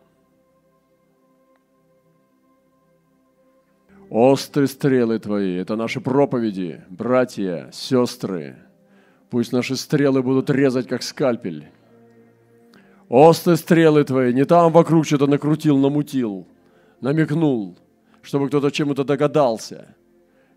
Острые 4.09 4.67
стрелы 4.67 5.19
твои– 5.19 5.55
это 5.57 5.75
наши 5.75 6.01
проповеди, 6.01 6.83
братья, 6.89 7.69
сестры– 7.71 8.57
Пусть 9.29 9.51
наши 9.51 9.75
стрелы 9.75 10.23
будут 10.23 10.49
резать, 10.49 10.87
как 10.87 11.03
скальпель. 11.03 11.67
Осты 13.07 13.55
стрелы 13.55 14.03
твои, 14.03 14.33
не 14.33 14.45
там 14.45 14.71
вокруг 14.71 15.05
что-то 15.05 15.27
накрутил, 15.27 15.77
намутил, 15.77 16.47
намекнул, 17.01 17.77
чтобы 18.21 18.47
кто-то 18.47 18.71
чему-то 18.71 19.03
догадался. 19.03 19.95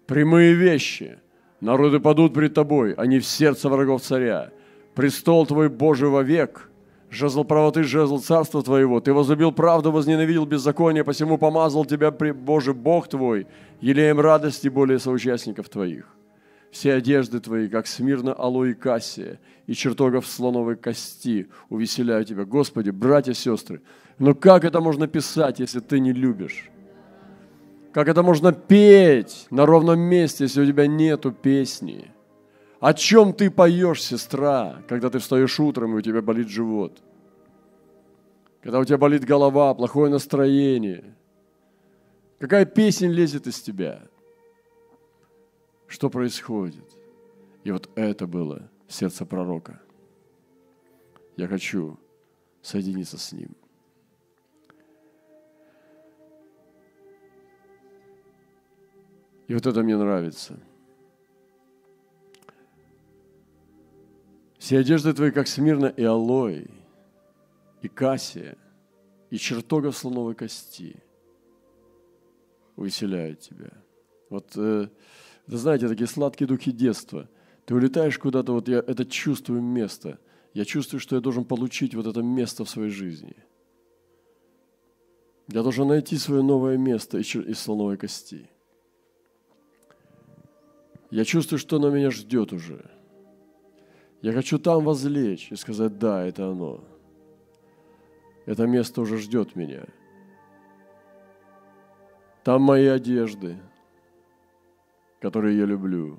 Прямые 0.06 0.54
вещи. 0.54 1.18
Народы 1.62 2.00
падут 2.00 2.34
пред 2.34 2.54
тобой, 2.54 2.92
они 2.94 3.20
в 3.20 3.24
сердце 3.24 3.68
врагов 3.68 4.02
царя. 4.02 4.50
Престол 4.94 5.46
твой 5.46 5.68
Божий 5.68 6.08
вовек, 6.08 6.68
жезл 7.08 7.44
правоты, 7.44 7.84
жезл 7.84 8.18
царства 8.18 8.62
твоего. 8.62 9.00
Ты 9.00 9.14
возлюбил 9.14 9.52
правду, 9.52 9.92
возненавидел 9.92 10.44
беззаконие, 10.44 11.04
посему 11.04 11.38
помазал 11.38 11.84
тебя, 11.84 12.10
Божий 12.10 12.74
Бог 12.74 13.08
твой, 13.08 13.46
елеем 13.80 14.20
радости 14.20 14.68
более 14.68 14.98
соучастников 14.98 15.68
твоих 15.70 16.04
все 16.72 16.94
одежды 16.94 17.38
твои, 17.38 17.68
как 17.68 17.86
смирно 17.86 18.32
алоэ 18.32 18.74
кассия, 18.74 19.38
и 19.66 19.74
чертогов 19.74 20.26
слоновой 20.26 20.76
кости, 20.76 21.48
увеселяю 21.68 22.24
тебя. 22.24 22.44
Господи, 22.44 22.90
братья, 22.90 23.34
сестры, 23.34 23.82
но 24.18 24.34
как 24.34 24.64
это 24.64 24.80
можно 24.80 25.06
писать, 25.06 25.60
если 25.60 25.80
ты 25.80 26.00
не 26.00 26.12
любишь? 26.12 26.70
Как 27.92 28.08
это 28.08 28.22
можно 28.22 28.52
петь 28.52 29.46
на 29.50 29.66
ровном 29.66 30.00
месте, 30.00 30.44
если 30.44 30.62
у 30.62 30.66
тебя 30.66 30.86
нету 30.86 31.30
песни? 31.30 32.10
О 32.80 32.94
чем 32.94 33.32
ты 33.32 33.50
поешь, 33.50 34.02
сестра, 34.02 34.82
когда 34.88 35.10
ты 35.10 35.18
встаешь 35.18 35.60
утром 35.60 35.94
и 35.94 35.98
у 35.98 36.00
тебя 36.00 36.22
болит 36.22 36.48
живот? 36.48 37.02
Когда 38.62 38.78
у 38.78 38.84
тебя 38.84 38.98
болит 38.98 39.24
голова, 39.24 39.74
плохое 39.74 40.10
настроение? 40.10 41.14
Какая 42.38 42.64
песня 42.64 43.08
лезет 43.08 43.46
из 43.46 43.60
тебя? 43.60 44.02
что 45.92 46.08
происходит. 46.08 46.98
И 47.64 47.70
вот 47.70 47.90
это 47.94 48.26
было 48.26 48.70
сердце 48.88 49.26
пророка. 49.26 49.80
Я 51.36 51.46
хочу 51.48 51.98
соединиться 52.62 53.18
с 53.18 53.32
ним. 53.32 53.54
И 59.52 59.54
вот 59.54 59.66
это 59.66 59.82
мне 59.82 59.98
нравится. 59.98 60.58
Все 64.56 64.78
одежды 64.78 65.12
твои, 65.12 65.30
как 65.30 65.46
смирно 65.46 65.88
и 65.88 66.02
алой, 66.02 66.70
и 67.82 67.88
кассия, 67.88 68.56
и 69.28 69.36
чертога 69.36 69.92
слоновой 69.92 70.34
кости 70.34 71.02
увеселяют 72.76 73.40
тебя. 73.40 73.72
Вот 74.30 74.52
э, 74.56 74.88
знаете, 75.46 75.86
такие 75.86 76.06
сладкие 76.06 76.48
духи 76.48 76.72
детства. 76.72 77.28
Ты 77.66 77.74
улетаешь 77.74 78.18
куда-то, 78.18 78.54
вот 78.54 78.68
я 78.68 78.78
это 78.78 79.04
чувствую 79.04 79.60
место. 79.60 80.18
Я 80.54 80.64
чувствую, 80.64 80.98
что 80.98 81.16
я 81.16 81.20
должен 81.20 81.44
получить 81.44 81.94
вот 81.94 82.06
это 82.06 82.22
место 82.22 82.64
в 82.64 82.70
своей 82.70 82.88
жизни. 82.88 83.36
Я 85.48 85.62
должен 85.62 85.88
найти 85.88 86.16
свое 86.16 86.40
новое 86.40 86.78
место 86.78 87.18
из 87.18 87.58
слоновой 87.58 87.98
кости. 87.98 88.48
Я 91.12 91.26
чувствую, 91.26 91.58
что 91.58 91.76
оно 91.76 91.90
меня 91.90 92.10
ждет 92.10 92.54
уже. 92.54 92.90
Я 94.22 94.32
хочу 94.32 94.58
там 94.58 94.82
возлечь 94.82 95.52
и 95.52 95.56
сказать, 95.56 95.98
да, 95.98 96.24
это 96.24 96.48
оно. 96.48 96.82
Это 98.46 98.66
место 98.66 99.02
уже 99.02 99.18
ждет 99.18 99.54
меня. 99.54 99.84
Там 102.44 102.62
мои 102.62 102.86
одежды, 102.86 103.58
которые 105.20 105.58
я 105.58 105.66
люблю. 105.66 106.18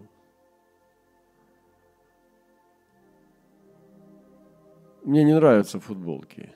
Мне 5.01 5.23
не 5.23 5.33
нравятся 5.33 5.79
футболки. 5.79 6.53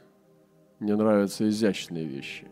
Мне 0.77 0.95
нравятся 0.95 1.49
изящные 1.49 2.05
вещи. 2.05 2.47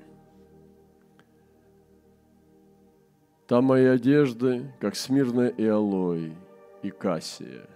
Там 3.48 3.66
мои 3.66 3.86
одежды, 3.86 4.72
как 4.79 4.96
смирная 4.96 5.50
и 5.50 5.66
алой, 5.66 6.36
и 6.81 6.90
кассия. 6.90 7.68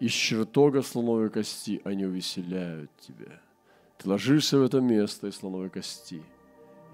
Из 0.00 0.10
чертога 0.10 0.82
слоновой 0.82 1.30
кости 1.30 1.80
они 1.84 2.04
увеселяют 2.04 2.90
тебя. 2.98 3.40
Ты 3.98 4.08
ложишься 4.08 4.58
в 4.58 4.64
это 4.64 4.80
место 4.80 5.28
из 5.28 5.36
слоновой 5.36 5.70
кости, 5.70 6.20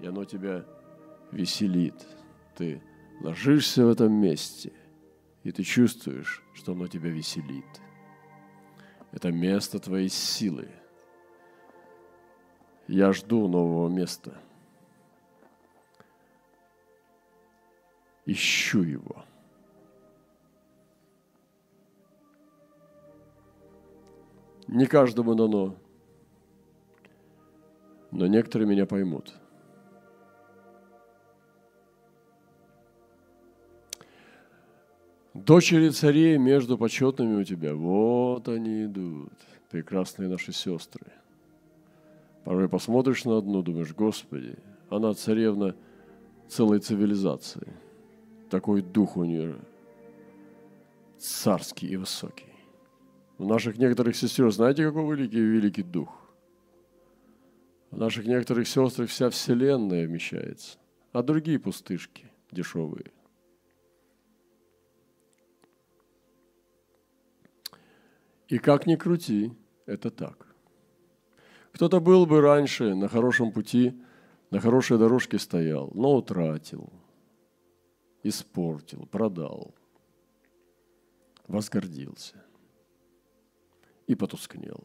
и 0.01 0.05
оно 0.05 0.23
тебя 0.23 0.63
веселит. 1.31 1.95
Ты 2.55 2.79
ложишься 3.21 3.83
в 3.83 3.89
этом 3.89 4.13
месте, 4.13 4.71
и 5.43 5.51
ты 5.51 5.63
чувствуешь, 5.63 6.43
что 6.53 6.73
оно 6.73 6.87
тебя 6.87 7.09
веселит. 7.09 7.65
Это 9.11 9.31
место 9.31 9.79
твоей 9.79 10.09
силы. 10.09 10.69
Я 12.87 13.13
жду 13.13 13.47
нового 13.47 13.89
места. 13.89 14.39
Ищу 18.25 18.83
его. 18.83 19.25
Не 24.67 24.85
каждому 24.85 25.35
дано, 25.35 25.75
но 28.11 28.27
некоторые 28.27 28.67
меня 28.67 28.85
поймут– 28.85 29.33
Дочери 35.33 35.89
царей 35.89 36.37
между 36.37 36.77
почетными 36.77 37.41
у 37.41 37.43
тебя, 37.43 37.73
вот 37.73 38.47
они 38.49 38.85
идут, 38.85 39.33
прекрасные 39.69 40.29
наши 40.29 40.51
сестры. 40.51 41.07
Порой 42.43 42.67
посмотришь 42.67 43.23
на 43.23 43.37
одну, 43.37 43.61
думаешь, 43.61 43.93
Господи, 43.93 44.55
она 44.89 45.13
царевна 45.13 45.75
целой 46.49 46.79
цивилизации. 46.79 47.73
Такой 48.51 48.83
дух 48.83 49.17
у 49.17 49.23
нее 49.23 49.55
царский 51.17 51.87
и 51.87 51.95
высокий. 51.95 52.53
У 53.39 53.45
наших 53.45 53.77
некоторых 53.77 54.15
сестер, 54.15 54.51
знаете, 54.51 54.85
какой 54.85 55.15
великий 55.15 55.39
великий 55.39 55.83
дух? 55.83 56.09
У 57.89 57.97
наших 57.97 58.27
некоторых 58.27 58.67
сестр 58.67 59.07
вся 59.07 59.31
вселенная 59.31 60.05
вмещается, 60.05 60.77
а 61.11 61.23
другие 61.23 61.57
пустышки 61.57 62.29
дешевые– 62.51 63.11
И 68.51 68.57
как 68.57 68.85
ни 68.85 68.97
крути, 68.97 69.53
это 69.85 70.09
так. 70.09 70.45
Кто-то 71.71 72.01
был 72.01 72.25
бы 72.25 72.41
раньше 72.41 72.95
на 72.95 73.07
хорошем 73.07 73.53
пути, 73.53 73.93
на 74.49 74.59
хорошей 74.59 74.97
дорожке 74.97 75.39
стоял, 75.39 75.89
но 75.93 76.17
утратил, 76.17 76.91
испортил, 78.23 79.05
продал, 79.05 79.73
возгордился 81.47 82.35
и 84.07 84.15
потускнел. 84.15 84.83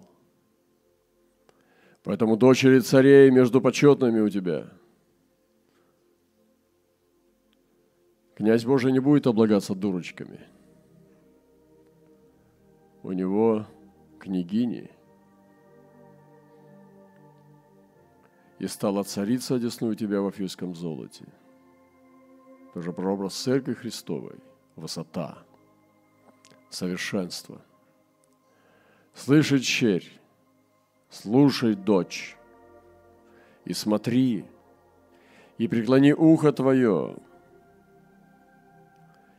Поэтому 2.03 2.37
дочери 2.37 2.81
царей 2.81 3.31
между 3.31 3.61
почетными 3.61 4.21
у 4.21 4.29
тебя. 4.29 4.71
Князь 8.35 8.65
Божий 8.65 8.93
не 8.93 9.01
будет 9.01 9.27
облагаться 9.27 9.75
дурочками– 9.75 10.41
у 13.07 13.13
него 13.13 13.65
княгини, 14.19 14.91
и 18.59 18.67
стала 18.67 19.05
царица 19.05 19.55
одесную 19.55 19.95
тебя 19.95 20.21
в 20.21 20.27
Афьюском 20.27 20.75
золоте. 20.75 21.25
Тоже 22.77 22.93
прообраз 22.93 23.35
Церкви 23.35 23.73
Христовой, 23.73 24.39
высота, 24.75 25.39
совершенство. 26.69 27.63
Слышит 29.15 29.63
черь, 29.63 30.07
слушай, 31.09 31.75
дочь, 31.75 32.37
и 33.65 33.73
смотри, 33.73 34.45
и 35.57 35.69
преклони 35.69 36.13
ухо 36.13 36.53
твое, 36.53 37.17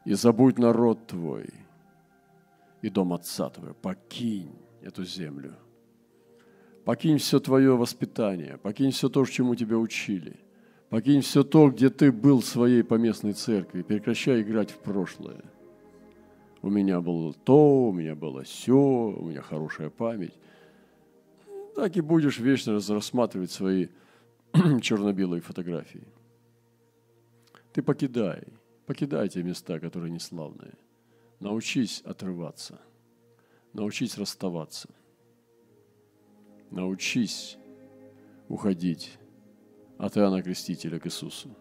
и 0.04 0.16
забудь 0.16 0.58
народ 0.58 1.06
твой– 1.06 1.48
и 2.82 2.90
дом 2.90 3.14
отца 3.14 3.52
твоего. 3.52 3.76
Покинь 3.76 4.56
эту 4.82 5.06
землю. 5.06 5.54
Покинь 6.86 7.20
все 7.20 7.40
твое 7.40 7.78
воспитание, 7.78 8.58
покинь 8.58 8.90
все 8.90 9.10
то, 9.10 9.24
чему 9.30 9.54
тебя 9.54 9.78
учили. 9.78 10.47
Покинь 10.90 11.22
все 11.22 11.44
то, 11.44 11.70
где 11.70 11.90
ты 11.90 12.12
был 12.12 12.42
в 12.42 12.46
своей 12.46 12.84
поместной 12.84 13.34
церкви. 13.34 13.82
Прекращай 13.82 14.42
играть 14.42 14.72
в 14.72 14.78
прошлое. 14.80 15.44
У 16.62 16.70
меня 16.70 17.02
было 17.02 17.34
то, 17.34 17.90
у 17.90 17.92
меня 17.92 18.16
было 18.16 18.44
все, 18.44 18.76
у 18.76 19.26
меня 19.26 19.42
хорошая 19.42 19.90
память. 19.90 20.34
Так 21.76 21.96
и 21.98 22.02
будешь 22.02 22.40
вечно 22.40 22.74
рассматривать 22.74 23.52
свои 23.52 23.88
черно-белые 24.82 25.42
фотографии. 25.42 26.08
Ты 27.74 27.84
покидай, 27.84 28.44
покидай 28.86 29.30
те 29.30 29.44
места, 29.44 29.80
которые 29.80 30.12
не 30.12 30.20
славные– 30.20 30.74
Научись 31.40 32.02
отрываться, 32.02 32.82
научись 33.74 34.18
расставаться. 34.18 34.90
Научись 36.72 37.58
уходить 38.50 39.20
от 39.98 40.18
Иоанна 40.18 40.42
Крестителя 40.42 41.00
к 41.00 41.08
Иисусу. 41.08 41.56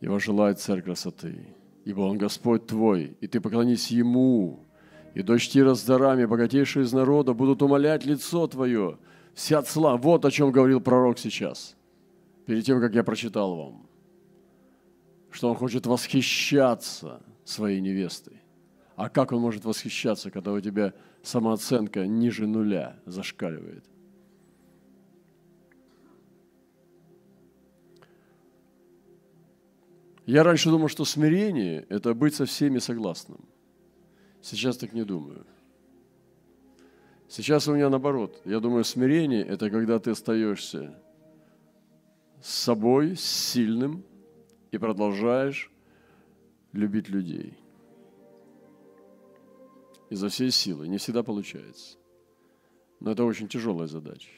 Его 0.00 0.18
желает 0.18 0.60
Царь 0.60 0.82
красоты, 0.82 1.54
ибо 1.84 2.02
Он 2.02 2.18
Господь 2.18 2.66
твой, 2.66 3.16
и 3.20 3.26
ты 3.26 3.40
поклонись 3.40 3.90
Ему, 3.90 4.66
и 5.14 5.22
дочти 5.22 5.62
раздарами, 5.62 6.26
богатейшие 6.26 6.84
из 6.84 6.92
народа, 6.92 7.32
будут 7.34 7.62
умолять 7.62 8.04
лицо 8.04 8.46
твое, 8.46 8.98
вся 9.34 9.62
цла. 9.62 9.96
Вот 9.96 10.24
о 10.24 10.30
чем 10.30 10.52
говорил 10.52 10.80
пророк 10.80 11.18
сейчас, 11.18 11.76
перед 12.46 12.64
тем, 12.64 12.80
как 12.80 12.94
я 12.94 13.02
прочитал 13.02 13.56
вам, 13.56 13.88
что 15.30 15.50
он 15.50 15.56
хочет 15.56 15.86
восхищаться 15.86 17.22
своей 17.44 17.80
невестой. 17.80 18.42
А 18.94 19.08
как 19.08 19.32
он 19.32 19.40
может 19.40 19.64
восхищаться, 19.64 20.30
когда 20.30 20.52
у 20.52 20.60
тебя 20.60 20.92
самооценка 21.22 22.06
ниже 22.06 22.46
нуля 22.46 22.98
зашкаливает? 23.06 23.84
Я 30.28 30.42
раньше 30.42 30.68
думал, 30.68 30.88
что 30.88 31.06
смирение– 31.06 31.86
это 31.88 32.12
быть 32.12 32.34
со 32.34 32.44
всеми 32.44 32.80
согласным. 32.80 33.48
Сейчас 34.42 34.76
так 34.76 34.92
не 34.92 35.02
думаю. 35.02 35.46
Сейчас 37.28 37.66
у 37.66 37.74
меня 37.74 37.88
наоборот. 37.88 38.42
Я 38.44 38.60
думаю, 38.60 38.84
смирение– 38.84 39.42
это 39.48 39.70
когда 39.70 39.98
ты 39.98 40.10
остаешься 40.10 41.02
с 42.42 42.52
собой, 42.52 43.16
с 43.16 43.22
сильным, 43.22 44.04
и 44.70 44.76
продолжаешь 44.76 45.72
любить 46.72 47.08
людей. 47.08 47.56
Изо 50.10 50.28
всей 50.28 50.50
силы. 50.50 50.88
Не 50.88 50.98
всегда 50.98 51.22
получается. 51.22 51.96
Но 53.00 53.12
это 53.12 53.24
очень 53.24 53.48
тяжелая 53.48 53.88
задача. 53.88 54.28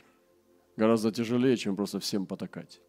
Гораздо 0.76 1.11
тяжелее, 1.11 1.57
чем 1.57 1.74
просто 1.74 1.98
всем 1.98 2.26
потакать. 2.26 2.81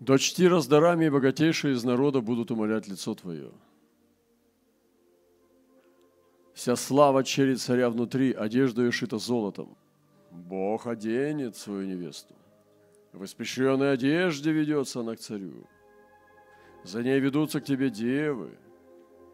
Дочти 0.00 0.46
раздарами 0.46 1.06
и 1.06 1.10
богатейшие 1.10 1.74
из 1.74 1.82
народа 1.84 2.20
будут 2.20 2.50
умолять 2.50 2.86
лицо 2.86 3.14
Твое. 3.14 3.50
Вся 6.52 6.76
слава 6.76 7.24
черед 7.24 7.60
царя 7.60 7.88
внутри, 7.88 8.32
одежда 8.32 8.82
ее 8.82 8.90
шита 8.90 9.18
золотом. 9.18 9.76
Бог 10.30 10.86
оденет 10.86 11.56
свою 11.56 11.86
невесту. 11.86 12.34
В 13.12 13.24
испещренной 13.24 13.92
одежде 13.92 14.52
ведется 14.52 15.00
она 15.00 15.16
к 15.16 15.20
царю. 15.20 15.66
За 16.84 17.02
ней 17.02 17.18
ведутся 17.18 17.60
к 17.60 17.64
тебе 17.64 17.88
девы, 17.88 18.50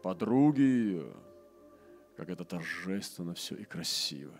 подруги 0.01 0.61
ее. 0.61 1.13
Как 2.15 2.29
это 2.29 2.45
торжественно 2.45 3.33
все 3.33 3.55
и 3.55 3.65
красиво. 3.65 4.39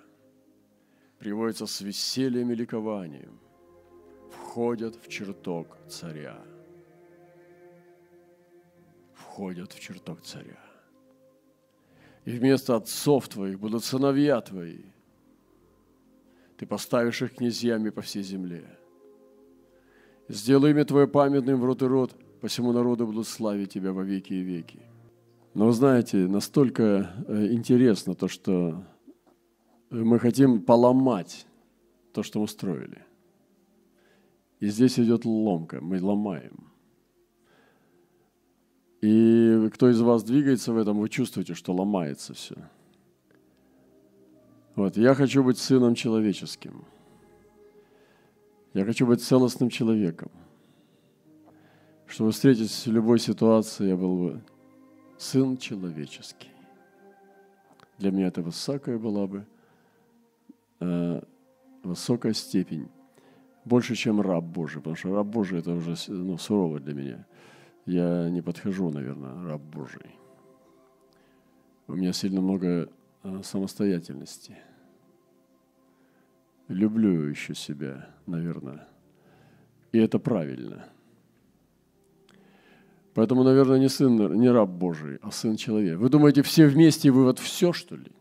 Приводится 1.20 1.68
с 1.68 1.82
весельем 1.82 2.52
и 2.52 2.56
ликованием– 2.56 3.40
входят 4.34 4.96
в 4.96 5.08
чертог 5.08 5.78
царя. 5.88 6.38
Входят 9.14 9.72
в 9.72 9.80
чертог 9.80 10.22
царя. 10.22 10.60
И 12.26 12.32
вместо 12.32 12.76
отцов 12.76 13.28
твоих 13.28 13.60
будут 13.60 13.84
сыновья 13.84 14.42
твои. 14.42 14.84
Ты 16.58 16.66
поставишь 16.66 17.22
их 17.22 17.36
князьями 17.36 17.90
по 17.90 18.02
всей 18.02 18.24
земле. 18.24 18.64
Сделай 20.30 20.72
имя 20.72 20.86
Твое 20.86 21.08
памятным 21.08 21.60
в 21.60 21.66
рот 21.66 21.82
и 21.82 21.86
рот, 21.86 22.16
посему 22.40 22.72
народы 22.72 23.06
будут 23.06 23.28
славить 23.28 23.74
Тебя 23.74 23.92
во 23.92 24.04
веки 24.04 24.34
и 24.34 24.42
веки. 24.42 24.80
Но 25.54 25.66
вы 25.66 25.74
знаете, 25.74 26.18
настолько 26.28 27.14
э, 27.28 27.48
интересно 27.52 28.16
то, 28.16 28.28
что 28.28 28.84
мы 29.90 30.20
хотим 30.20 30.62
поломать 30.62 31.46
то, 32.14 32.24
что 32.24 32.40
мы 32.40 32.48
строили– 32.48 33.04
и 34.64 34.70
здесь 34.70 34.98
идет 34.98 35.26
ломка, 35.26 35.82
мы 35.82 36.02
ломаем. 36.02 36.72
И 39.02 39.70
кто 39.74 39.90
из 39.90 40.00
вас 40.00 40.24
двигается 40.24 40.72
в 40.72 40.78
этом, 40.78 41.00
вы 41.00 41.10
чувствуете, 41.10 41.54
что 41.54 41.74
ломается 41.74 42.34
все. 42.34 42.56
Вот, 44.76 44.96
я 44.96 45.16
хочу 45.16 45.44
быть 45.44 45.58
сыном 45.58 45.96
человеческим. 45.96 46.86
Я 48.74 48.86
хочу 48.86 49.06
быть 49.06 49.22
целостным 49.22 49.70
человеком. 49.70 50.32
Чтобы 52.08 52.32
встретить 52.32 52.72
в 52.72 52.90
любой 52.90 53.20
ситуации, 53.20 53.90
я 53.90 53.98
был 53.98 54.18
бы 54.18 54.42
сын 55.18 55.58
человеческий. 55.58 56.52
Для 57.98 58.12
меня 58.12 58.28
это 58.28 58.42
высокая 58.42 58.98
была 58.98 59.28
бы, 59.28 59.46
э, 60.80 61.22
высокая 61.84 62.32
степень 62.32 62.88
больше, 63.66 63.96
чем 63.96 64.22
раб 64.22 64.44
Божий, 64.44 64.82
потому 64.82 64.96
что 64.96 65.16
раб 65.16 65.28
Божий 65.28 65.60
это 65.60 65.72
уже 65.72 65.96
ну, 66.08 66.38
сурово 66.38 66.80
для 66.80 66.94
меня. 66.94 67.26
Я 67.86 68.30
не 68.30 68.42
подхожу, 68.42 68.90
наверное, 68.90 69.44
раб 69.44 69.62
Божий. 69.62 70.16
У 71.88 71.96
меня 71.96 72.14
сильно 72.14 72.42
много 72.42 72.90
а, 73.24 73.42
самостоятельности. 73.44 74.58
Люблю 76.70 77.28
еще 77.28 77.54
себя, 77.56 78.10
наверное. 78.26 78.88
И 79.92 80.00
это 80.00 80.18
правильно. 80.18 80.86
Поэтому, 83.14 83.44
наверное, 83.44 83.80
не 83.80 83.90
сын, 83.90 84.34
не 84.40 84.50
раб 84.50 84.70
Божий, 84.70 85.20
а 85.22 85.32
сын 85.32 85.56
человека. 85.56 86.00
Вы 86.00 86.10
думаете, 86.10 86.42
все 86.42 86.68
вместе 86.68 87.12
вы 87.12 87.26
вот 87.26 87.38
все, 87.38 87.74
что 87.74 87.96
ли? 87.96 88.12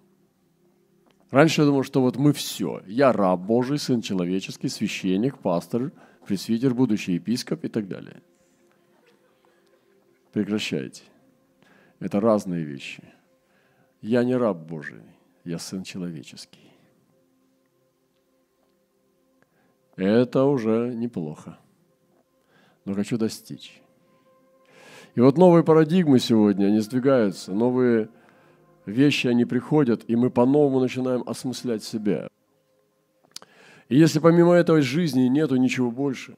Раньше 1.33 1.62
я 1.62 1.66
думал, 1.66 1.83
что 1.83 2.03
вот 2.03 2.16
мы 2.16 2.35
все. 2.35 2.83
Я 2.87 3.11
раб 3.11 3.40
Божий, 3.40 3.79
сын 3.79 4.03
человеческий, 4.03 4.68
священник, 4.68 5.38
пастор, 5.38 5.90
пресвитер, 6.27 6.75
будущий 6.75 7.14
епископ 7.14 7.64
и 7.64 7.68
так 7.68 7.88
далее. 7.88 8.23
Прекращайте. 10.33 11.03
Это 12.01 12.21
разные 12.21 12.64
вещи. 12.64 13.03
Я 14.03 14.25
не 14.25 14.37
раб 14.37 14.59
Божий, 14.59 15.01
я 15.45 15.59
сын 15.59 15.85
человеческий. 15.85 16.71
Это 19.97 20.45
уже 20.45 20.92
неплохо. 20.95 21.59
Но 22.85 22.92
хочу 22.92 23.16
достичь. 23.16 23.81
И 25.14 25.21
вот 25.21 25.38
новые 25.38 25.64
парадигмы 25.64 26.18
сегодня, 26.18 26.66
они 26.66 26.81
сдвигаются, 26.81 27.55
новые 27.55 28.11
вещи, 28.87 29.27
они 29.27 29.45
приходят, 29.45 30.05
и 30.09 30.16
мы 30.16 30.31
по-новому 30.31 30.81
начинаем 30.81 31.23
осмыслять 31.27 31.83
себя. 31.83 32.29
И 33.88 33.97
если 33.97 34.21
помимо 34.21 34.55
этого 34.55 34.81
жизни 34.81 35.23
нету 35.23 35.57
ничего 35.57 35.90
больше, 35.90 36.37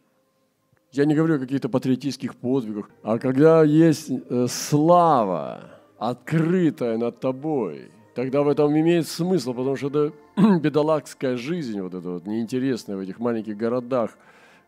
я 0.92 1.04
не 1.04 1.14
говорю 1.14 1.36
о 1.36 1.38
каких-то 1.38 1.68
патриотических 1.68 2.36
подвигах, 2.36 2.88
а 3.02 3.18
когда 3.18 3.64
есть 3.64 4.10
э, 4.10 4.46
слава, 4.48 5.80
открытая 5.98 6.98
над 6.98 7.20
тобой, 7.20 7.90
тогда 8.14 8.42
в 8.42 8.48
этом 8.48 8.78
имеет 8.78 9.08
смысл, 9.08 9.54
потому 9.54 9.76
что 9.76 9.88
это 9.88 10.12
бедолагская 10.60 11.36
жизнь, 11.36 11.80
вот 11.80 11.94
эта 11.94 12.10
вот 12.10 12.26
неинтересная 12.26 12.96
в 12.96 13.00
этих 13.00 13.18
маленьких 13.18 13.56
городах, 13.56 14.16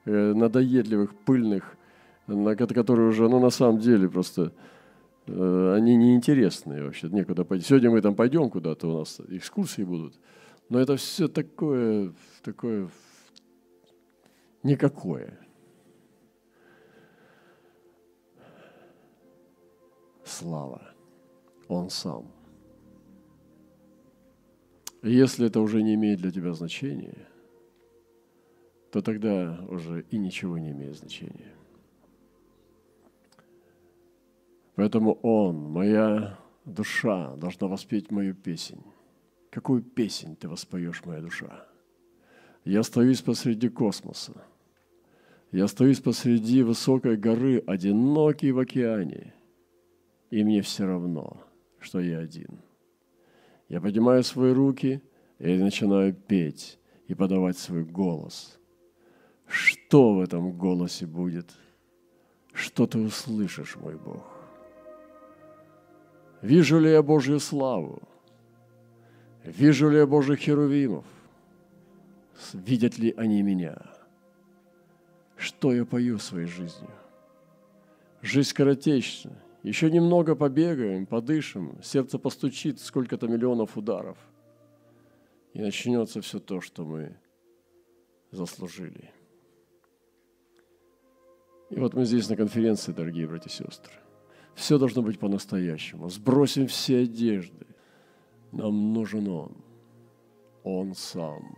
э, 0.04 0.32
надоедливых, 0.34 1.14
пыльных, 1.14 1.76
на 2.26 2.56
которые 2.56 3.08
уже, 3.08 3.28
ну, 3.28 3.38
на 3.38 3.50
самом 3.50 3.78
деле 3.78 4.08
просто 4.08 4.52
они 5.26 5.96
неинтересные 5.96 6.84
вообще, 6.84 7.08
некуда 7.08 7.44
пойти. 7.44 7.66
Сегодня 7.66 7.90
мы 7.90 8.00
там 8.00 8.14
пойдем 8.14 8.50
куда-то, 8.50 8.88
у 8.88 8.98
нас 8.98 9.20
экскурсии 9.28 9.82
будут, 9.82 10.18
но 10.68 10.78
это 10.78 10.96
все 10.96 11.28
такое, 11.28 12.12
такое 12.42 12.88
никакое. 14.62 15.38
Слава. 20.24 20.82
Он 21.68 21.88
сам. 21.88 22.30
И 25.02 25.12
если 25.12 25.46
это 25.46 25.60
уже 25.60 25.82
не 25.82 25.94
имеет 25.94 26.20
для 26.20 26.30
тебя 26.30 26.52
значения, 26.52 27.28
то 28.90 29.02
тогда 29.02 29.60
уже 29.68 30.04
и 30.10 30.18
ничего 30.18 30.58
не 30.58 30.70
имеет 30.70 30.96
значения. 30.96 31.54
Поэтому 34.76 35.14
Он, 35.22 35.56
моя 35.72 36.38
душа, 36.66 37.34
должна 37.36 37.66
воспеть 37.66 38.10
мою 38.10 38.34
песнь. 38.34 38.82
Какую 39.50 39.82
песнь 39.82 40.36
ты 40.36 40.48
воспоешь, 40.48 41.02
моя 41.06 41.20
душа? 41.20 41.66
Я 42.64 42.82
стоюсь 42.82 43.22
посреди 43.22 43.70
космоса. 43.70 44.44
Я 45.50 45.66
стоюсь 45.66 46.00
посреди 46.00 46.62
высокой 46.62 47.16
горы, 47.16 47.62
одинокий 47.66 48.52
в 48.52 48.58
океане. 48.58 49.32
И 50.30 50.44
мне 50.44 50.60
все 50.60 50.84
равно, 50.84 51.42
что 51.78 52.00
я 52.00 52.18
один. 52.18 52.60
Я 53.68 53.80
поднимаю 53.80 54.22
свои 54.24 54.52
руки 54.52 55.00
и 55.38 55.56
начинаю 55.56 56.12
петь 56.12 56.78
и 57.06 57.14
подавать 57.14 57.56
свой 57.56 57.84
голос. 57.84 58.58
Что 59.46 60.14
в 60.14 60.20
этом 60.20 60.52
голосе 60.52 61.06
будет? 61.06 61.54
Что 62.52 62.86
ты 62.86 62.98
услышишь, 62.98 63.76
мой 63.76 63.96
Бог? 63.96 64.35
Вижу 66.42 66.78
ли 66.78 66.90
я 66.90 67.02
Божью 67.02 67.40
славу? 67.40 68.02
Вижу 69.44 69.88
ли 69.88 69.98
я 69.98 70.06
Божьих 70.06 70.40
херувимов? 70.40 71.04
Видят 72.52 72.98
ли 72.98 73.14
они 73.16 73.42
меня? 73.42 73.76
Что 75.36 75.72
я 75.72 75.84
пою 75.84 76.18
своей 76.18 76.46
жизнью? 76.46 76.90
Жизнь 78.22 78.50
скоротечна. 78.50 79.32
Еще 79.62 79.90
немного 79.90 80.36
побегаем, 80.36 81.06
подышим, 81.06 81.78
сердце 81.82 82.18
постучит, 82.18 82.80
сколько-то 82.80 83.26
миллионов 83.26 83.76
ударов. 83.76 84.18
И 85.54 85.60
начнется 85.60 86.20
все 86.20 86.38
то, 86.38 86.60
что 86.60 86.84
мы 86.84 87.16
заслужили. 88.30 89.10
И 91.70 91.80
вот 91.80 91.94
мы 91.94 92.04
здесь 92.04 92.28
на 92.28 92.36
конференции, 92.36 92.92
дорогие 92.92 93.26
братья 93.26 93.48
и 93.48 93.52
сестры. 93.52 93.92
Все 94.56 94.78
должно 94.78 95.02
быть 95.02 95.18
по-настоящему. 95.18 96.08
Сбросим 96.08 96.66
все 96.66 97.02
одежды. 97.02 97.66
Нам 98.52 98.94
нужен 98.94 99.28
Он. 99.28 99.56
Он 100.64 100.94
сам. 100.94 101.56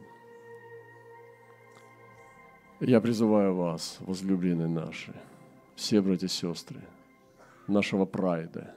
Я 2.81 3.01
призываю 3.01 3.55
вас, 3.55 3.97
возлюбленные 4.01 4.69
наши, 4.69 5.15
все 5.75 6.01
братья 6.01 6.27
и 6.27 6.31
сестры, 6.31 6.81
нашего 7.67 8.05
прайда, 8.05 8.73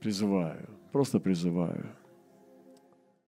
призываю, 0.00 0.68
просто 0.90 1.18
призываю– 1.18 1.96